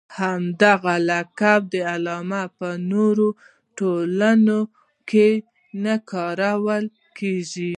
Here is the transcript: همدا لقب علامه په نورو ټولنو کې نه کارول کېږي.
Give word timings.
همدا 0.19 0.73
لقب 1.09 1.65
علامه 1.93 2.43
په 2.57 2.69
نورو 2.91 3.27
ټولنو 3.77 4.59
کې 5.09 5.29
نه 5.83 5.95
کارول 6.11 6.85
کېږي. 7.17 7.69